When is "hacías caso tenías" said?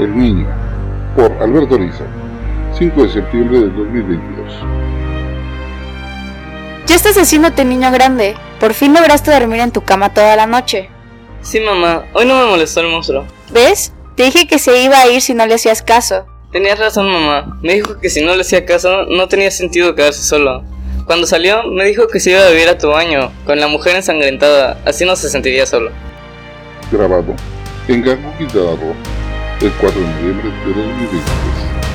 15.56-16.78